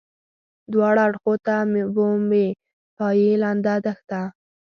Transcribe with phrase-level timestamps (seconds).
[0.71, 2.45] دواړه اړخو ته مو بې
[2.97, 4.21] پایې لنده دښته.